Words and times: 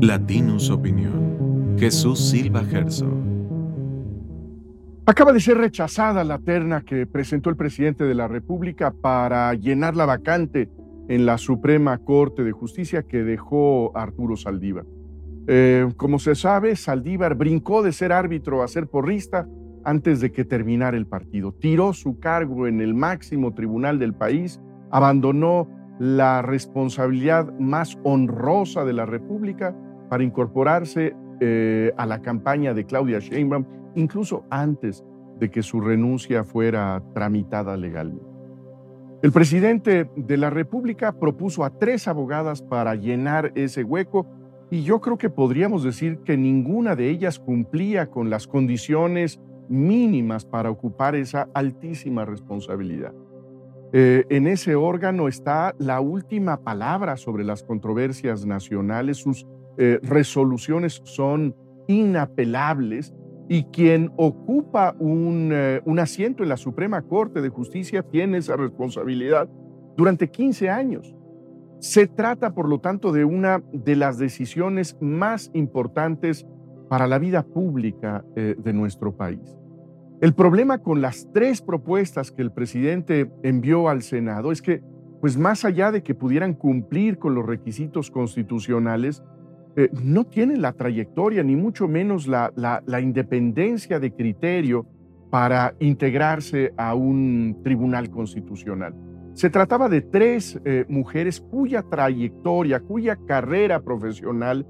Latinus 0.00 0.70
Opinión. 0.70 1.76
Jesús 1.76 2.30
Silva 2.30 2.62
Gerso. 2.62 3.10
Acaba 5.06 5.32
de 5.32 5.40
ser 5.40 5.58
rechazada 5.58 6.22
la 6.22 6.38
terna 6.38 6.82
que 6.82 7.04
presentó 7.04 7.50
el 7.50 7.56
presidente 7.56 8.04
de 8.04 8.14
la 8.14 8.28
República 8.28 8.92
para 8.92 9.52
llenar 9.54 9.96
la 9.96 10.06
vacante 10.06 10.70
en 11.08 11.26
la 11.26 11.36
Suprema 11.36 11.98
Corte 11.98 12.44
de 12.44 12.52
Justicia 12.52 13.02
que 13.02 13.24
dejó 13.24 13.90
Arturo 13.96 14.36
Saldívar. 14.36 14.84
Eh, 15.48 15.88
como 15.96 16.20
se 16.20 16.36
sabe, 16.36 16.76
Saldívar 16.76 17.34
brincó 17.34 17.82
de 17.82 17.90
ser 17.90 18.12
árbitro 18.12 18.62
a 18.62 18.68
ser 18.68 18.86
porrista 18.86 19.48
antes 19.84 20.20
de 20.20 20.30
que 20.30 20.44
terminara 20.44 20.96
el 20.96 21.08
partido. 21.08 21.52
Tiró 21.52 21.92
su 21.92 22.20
cargo 22.20 22.68
en 22.68 22.80
el 22.80 22.94
máximo 22.94 23.52
tribunal 23.52 23.98
del 23.98 24.14
país, 24.14 24.60
abandonó 24.92 25.68
la 25.98 26.40
responsabilidad 26.42 27.52
más 27.58 27.98
honrosa 28.04 28.84
de 28.84 28.92
la 28.92 29.04
República 29.04 29.74
para 30.08 30.24
incorporarse 30.24 31.14
eh, 31.40 31.92
a 31.96 32.06
la 32.06 32.20
campaña 32.20 32.74
de 32.74 32.84
Claudia 32.84 33.18
Sheinbaum, 33.18 33.64
incluso 33.94 34.44
antes 34.50 35.04
de 35.38 35.50
que 35.50 35.62
su 35.62 35.80
renuncia 35.80 36.44
fuera 36.44 37.02
tramitada 37.14 37.76
legalmente. 37.76 38.26
El 39.22 39.32
presidente 39.32 40.08
de 40.14 40.36
la 40.36 40.50
República 40.50 41.12
propuso 41.12 41.64
a 41.64 41.70
tres 41.70 42.06
abogadas 42.06 42.62
para 42.62 42.94
llenar 42.94 43.52
ese 43.56 43.82
hueco 43.82 44.26
y 44.70 44.82
yo 44.82 45.00
creo 45.00 45.18
que 45.18 45.30
podríamos 45.30 45.82
decir 45.82 46.18
que 46.24 46.36
ninguna 46.36 46.94
de 46.94 47.10
ellas 47.10 47.38
cumplía 47.38 48.10
con 48.10 48.30
las 48.30 48.46
condiciones 48.46 49.40
mínimas 49.68 50.44
para 50.44 50.70
ocupar 50.70 51.14
esa 51.14 51.48
altísima 51.54 52.24
responsabilidad. 52.24 53.12
Eh, 53.92 54.24
en 54.28 54.46
ese 54.46 54.74
órgano 54.76 55.28
está 55.28 55.74
la 55.78 56.00
última 56.00 56.60
palabra 56.60 57.16
sobre 57.16 57.44
las 57.44 57.62
controversias 57.62 58.44
nacionales, 58.44 59.16
sus 59.16 59.46
eh, 59.78 60.00
resoluciones 60.02 61.00
son 61.04 61.54
inapelables 61.86 63.14
y 63.48 63.64
quien 63.64 64.10
ocupa 64.16 64.94
un, 64.98 65.50
eh, 65.52 65.80
un, 65.84 65.98
asiento 65.98 66.42
en 66.42 66.50
la 66.50 66.56
Suprema 66.56 67.02
Corte 67.02 67.40
de 67.40 67.48
Justicia 67.48 68.02
tiene 68.02 68.38
esa 68.38 68.56
responsabilidad 68.56 69.48
durante 69.96 70.30
15 70.30 70.68
años. 70.68 71.14
Se 71.78 72.06
trata, 72.06 72.54
por 72.54 72.68
lo 72.68 72.80
tanto, 72.80 73.12
de 73.12 73.24
una 73.24 73.62
de 73.72 73.96
las 73.96 74.18
decisiones 74.18 74.96
más 75.00 75.50
importantes 75.54 76.46
para 76.88 77.06
la 77.06 77.18
vida 77.18 77.44
pública 77.44 78.24
de 78.34 78.72
nuestro 78.72 79.16
país. 79.16 79.58
El 80.20 80.34
problema 80.34 80.78
con 80.78 81.00
las 81.00 81.28
tres 81.32 81.62
propuestas 81.62 82.32
que 82.32 82.42
el 82.42 82.50
presidente 82.50 83.30
envió 83.44 83.88
al 83.88 84.02
Senado 84.02 84.50
es 84.50 84.60
que, 84.60 84.82
pues 85.20 85.38
más 85.38 85.64
allá 85.64 85.92
de 85.92 86.02
que 86.02 86.16
pudieran 86.16 86.54
cumplir 86.54 87.18
con 87.18 87.36
los 87.36 87.46
requisitos 87.46 88.10
constitucionales, 88.10 89.22
eh, 89.76 89.90
no 90.02 90.24
tienen 90.24 90.62
la 90.62 90.72
trayectoria 90.72 91.42
ni 91.42 91.56
mucho 91.56 91.88
menos 91.88 92.26
la, 92.26 92.52
independencia 93.00 94.00
de 94.00 94.12
criterio 94.12 94.86
para 95.30 95.74
integrarse 95.78 96.72
a 96.76 96.94
un 96.94 97.60
tribunal 97.62 98.10
constitucional. 98.10 98.94
Se 99.34 99.50
trataba 99.50 99.88
de 99.88 100.00
tres 100.00 100.60
eh, 100.64 100.84
mujeres 100.88 101.40
cuya 101.40 101.82
trayectoria, 101.82 102.80
cuya 102.80 103.16
carrera 103.16 103.80
profesional 103.80 104.66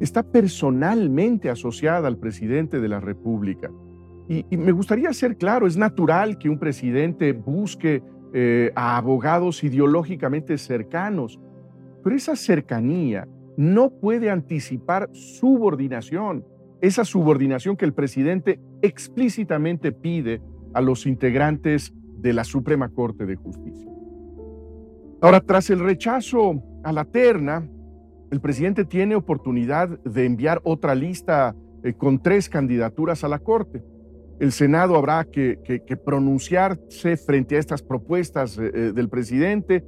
está 0.00 0.22
personalmente 0.22 1.50
asociada 1.50 2.08
al 2.08 2.16
presidente 2.16 2.80
de 2.80 2.88
la 2.88 2.98
República. 2.98 3.70
Y, 4.28 4.56
me 4.56 4.72
gustaría 4.72 5.12
ser 5.12 5.36
claro, 5.36 5.66
es 5.66 5.76
natural 5.76 6.38
que 6.38 6.48
un 6.48 6.58
presidente 6.58 7.32
busque 7.32 8.02
eh, 8.32 8.72
a 8.74 8.96
abogados 8.96 9.62
ideológicamente 9.64 10.56
cercanos, 10.56 11.40
pero 12.02 12.16
esa 12.16 12.36
cercanía 12.36 13.26
no 13.60 13.90
puede 13.90 14.30
anticipar 14.30 15.10
subordinación, 15.12 16.46
esa 16.80 17.04
subordinación 17.04 17.76
que 17.76 17.84
el 17.84 17.92
presidente 17.92 18.58
explícitamente 18.80 19.92
pide 19.92 20.40
a 20.72 20.80
los 20.80 21.04
integrantes 21.04 21.92
de 22.22 22.32
la 22.32 22.44
Suprema 22.44 22.88
Corte 22.88 23.26
de 23.26 23.36
Justicia. 23.36 23.92
Ahora, 25.20 25.40
tras 25.40 25.68
el 25.68 25.80
rechazo 25.80 26.62
a 26.82 26.90
la 26.90 27.04
terna, 27.04 27.68
el 28.30 28.40
presidente 28.40 28.86
tiene 28.86 29.14
oportunidad 29.14 29.90
de 30.04 30.24
enviar 30.24 30.62
otra 30.64 30.94
lista 30.94 31.54
eh, 31.84 31.92
con 31.92 32.22
tres 32.22 32.48
candidaturas 32.48 33.24
a 33.24 33.28
la 33.28 33.40
Corte. 33.40 33.82
El 34.38 34.52
Senado 34.52 34.96
habrá 34.96 35.26
que, 35.26 35.58
pronunciarse 36.02 37.18
frente 37.18 37.56
a 37.56 37.58
estas 37.58 37.82
propuestas 37.82 38.56
eh, 38.56 38.70
eh, 38.72 38.92
del 38.94 39.10
presidente, 39.10 39.84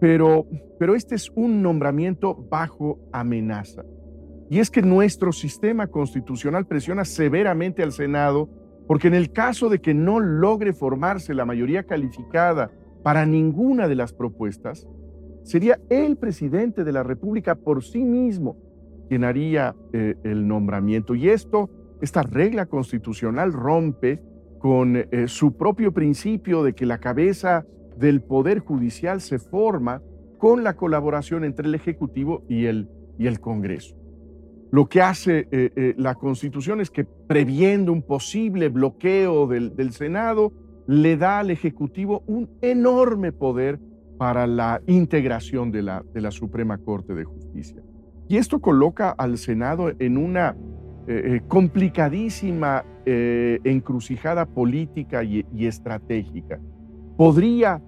pero, 0.00 0.46
pero 0.78 0.94
este 0.94 1.14
es 1.14 1.30
un 1.34 1.62
nombramiento 1.62 2.34
bajo 2.50 2.98
amenaza. 3.12 3.84
Y 4.50 4.58
es 4.58 4.70
que 4.70 4.82
nuestro 4.82 5.32
sistema 5.32 5.86
constitucional 5.86 6.66
presiona 6.66 7.04
severamente 7.04 7.82
al 7.82 7.92
Senado 7.92 8.48
porque 8.86 9.08
en 9.08 9.14
el 9.14 9.32
caso 9.32 9.68
de 9.68 9.80
que 9.80 9.94
no 9.94 10.20
logre 10.20 10.72
formarse 10.72 11.34
la 11.34 11.46
mayoría 11.46 11.84
calificada 11.84 12.70
para 13.02 13.24
ninguna 13.24 13.88
de 13.88 13.94
las 13.94 14.12
propuestas, 14.12 14.86
sería 15.42 15.78
el 15.88 16.16
presidente 16.16 16.84
de 16.84 16.92
la 16.92 17.02
República 17.02 17.54
por 17.54 17.82
sí 17.82 18.04
mismo 18.04 18.56
quien 19.08 19.24
haría 19.24 19.74
eh, 19.92 20.14
el 20.24 20.46
nombramiento. 20.46 21.14
Y 21.14 21.28
esto 21.28 21.70
esta 22.00 22.22
regla 22.22 22.66
constitucional 22.66 23.52
rompe 23.52 24.22
con 24.58 24.96
eh, 24.96 25.26
su 25.26 25.56
propio 25.56 25.92
principio 25.92 26.62
de 26.62 26.74
que 26.74 26.86
la 26.86 26.98
cabeza 26.98 27.64
del 27.98 28.22
Poder 28.22 28.60
Judicial 28.60 29.20
se 29.20 29.38
forma 29.38 30.02
con 30.38 30.62
la 30.62 30.74
colaboración 30.74 31.44
entre 31.44 31.66
el 31.66 31.74
Ejecutivo 31.74 32.42
y 32.48 32.66
el, 32.66 32.88
y 33.18 33.26
el 33.26 33.40
Congreso. 33.40 33.96
Lo 34.70 34.88
que 34.88 35.00
hace 35.00 35.46
eh, 35.50 35.70
eh, 35.76 35.94
la 35.96 36.16
Constitución 36.16 36.80
es 36.80 36.90
que, 36.90 37.04
previendo 37.04 37.92
un 37.92 38.02
posible 38.02 38.68
bloqueo 38.68 39.46
del, 39.46 39.76
del 39.76 39.92
Senado, 39.92 40.52
le 40.86 41.16
da 41.16 41.38
al 41.38 41.50
Ejecutivo 41.50 42.24
un 42.26 42.50
enorme 42.60 43.32
poder 43.32 43.78
para 44.18 44.46
la 44.46 44.82
integración 44.86 45.70
de 45.70 45.82
la, 45.82 46.04
de 46.12 46.20
la 46.20 46.30
Suprema 46.30 46.78
Corte 46.78 47.14
de 47.14 47.24
Justicia. 47.24 47.82
Y 48.28 48.36
esto 48.36 48.60
coloca 48.60 49.10
al 49.10 49.38
Senado 49.38 49.92
en 49.98 50.16
una 50.16 50.56
eh, 51.06 51.40
complicadísima 51.46 52.84
encrucijada 53.06 54.46
política 54.46 55.22
y, 55.22 55.44
estratégica. 55.66 56.58
Podría 57.16 57.82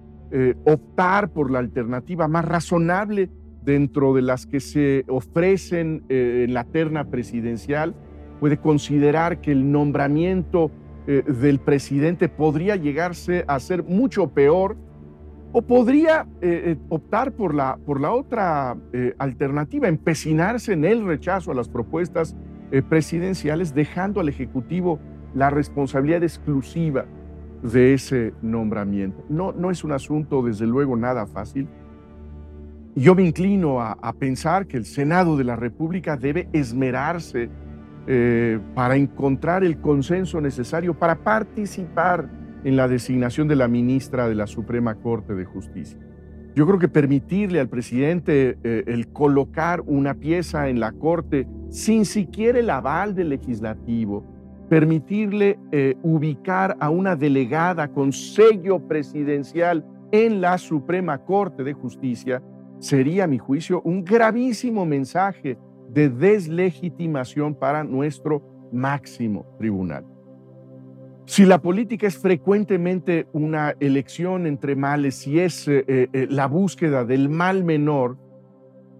optar 0.65 1.29
por 1.29 1.51
la 1.51 1.59
alternativa 1.59 2.27
más 2.27 2.43
razonable 2.43 3.29
dentro 3.63 4.13
de 4.13 4.21
las 4.21 4.45
que 4.45 4.59
se 4.59 5.05
ofrecen 5.07 6.03
en 6.09 6.53
la 6.53 6.65
terna 6.65 7.05
presidencial. 7.05 7.95
Puede 8.41 8.57
considerar 8.57 9.39
que 9.39 9.53
el 9.53 9.71
nombramiento 9.71 10.69
del 11.05 11.59
presidente 11.59 12.27
podría 12.27 12.75
llegarse 12.75 13.45
a 13.47 13.57
ser 13.61 13.83
mucho 13.83 14.27
peor 14.27 14.75
o 15.53 15.61
podría 15.61 16.27
optar 16.89 17.31
por 17.31 17.55
la, 17.55 17.77
por 17.85 18.01
la 18.01 18.11
otra 18.11 18.75
alternativa, 19.17 19.87
empecinarse 19.87 20.73
en 20.73 20.83
el 20.83 21.05
rechazo 21.05 21.51
a 21.51 21.55
las 21.55 21.69
propuestas 21.69 22.35
eh, 22.69 22.81
presidenciales, 22.81 23.73
dejando 23.73 24.19
al 24.19 24.27
Ejecutivo 24.27 24.99
la 25.33 25.49
responsabilidad 25.49 26.23
exclusiva 26.23 27.05
de 27.61 27.93
ese 27.93 28.33
nombramiento. 28.41 29.23
No, 29.29 29.51
no 29.51 29.71
es 29.71 29.83
un 29.83 29.91
asunto, 29.91 30.41
desde 30.41 30.65
luego, 30.65 30.95
nada 30.95 31.25
fácil. 31.25 31.67
Yo 32.95 33.13
me 33.13 33.23
inclino 33.23 33.79
a, 33.79 34.13
pensar 34.13 34.65
que 34.65 34.75
el 34.75 34.85
Senado 34.85 35.37
de 35.37 35.43
la 35.43 35.55
República 35.55 36.17
debe 36.17 36.49
esmerarse 36.51 37.49
eh, 38.07 38.59
para 38.73 38.95
encontrar 38.95 39.63
el 39.63 39.79
consenso 39.79 40.41
necesario 40.41 40.95
para 40.95 41.23
participar 41.23 42.27
en 42.63 42.75
la 42.75 42.87
designación 42.87 43.47
de 43.47 43.55
la 43.55 43.67
ministra 43.67 44.27
de 44.27 44.33
la 44.33 44.47
Suprema 44.47 44.95
Corte 44.95 45.35
de 45.35 45.45
Justicia. 45.45 45.99
Yo 46.55 46.65
creo 46.65 46.79
que 46.79 46.87
permitirle 46.87 47.59
al 47.59 47.69
presidente 47.69 48.57
eh, 48.63 48.83
el 48.87 49.09
colocar 49.09 49.83
una 49.85 50.15
pieza 50.15 50.67
en 50.69 50.79
la 50.79 50.91
Corte 50.91 51.47
sin 51.69 52.03
siquiera 52.03 52.57
el 52.57 52.71
aval 52.71 53.13
del 53.13 53.29
legislativo, 53.29 54.25
permitirle 54.69 55.59
eh, 55.71 55.95
ubicar 56.03 56.75
a 56.79 56.89
una 56.89 57.15
delegada 57.15 57.87
con 57.87 58.11
sello 58.11 58.79
presidencial 58.79 59.85
en 60.11 60.41
la 60.41 60.57
Suprema 60.57 61.17
Corte 61.19 61.63
de 61.63 61.73
Justicia, 61.73 62.41
sería, 62.79 63.25
a 63.25 63.27
mi 63.27 63.37
juicio, 63.37 63.81
un 63.83 64.03
gravísimo 64.03 64.85
mensaje 64.85 65.57
de 65.89 66.09
deslegitimación 66.09 67.55
para 67.55 67.83
nuestro 67.83 68.41
máximo 68.71 69.45
tribunal. 69.57 70.05
Si 71.25 71.45
la 71.45 71.61
política 71.61 72.07
es 72.07 72.17
frecuentemente 72.17 73.27
una 73.33 73.75
elección 73.79 74.47
entre 74.47 74.75
males 74.75 75.27
y 75.27 75.39
es 75.39 75.67
eh, 75.67 75.83
eh, 75.87 76.27
la 76.29 76.47
búsqueda 76.47 77.03
del 77.03 77.27
mal 77.27 77.63
menor, 77.65 78.17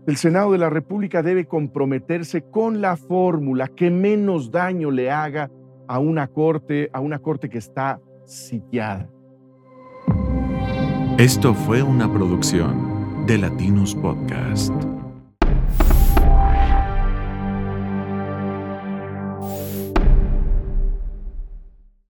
el 0.08 0.16
Senado 0.18 0.54
de 0.54 0.58
la 0.58 0.70
República 0.70 1.22
debe 1.22 1.46
comprometerse 1.46 2.42
con 2.42 2.80
la 2.81 2.96
fórmula 2.96 3.68
que 3.68 3.92
menos 3.92 4.52
daño 4.52 4.90
le 4.90 5.12
haga 5.12 5.50
a 5.88 6.00
una 6.00 6.28
corte, 6.28 6.89
a 6.94 7.00
una 7.00 7.19
corte 7.19 7.50
que 7.50 7.57
está 7.57 8.00
sitiada. 8.25 9.10
Esto 11.18 11.54
fue 11.54 11.81
una 11.81 12.12
producción 12.12 13.25
de 13.25 13.38
Latinus 13.39 13.95
Podcast. 13.95 14.72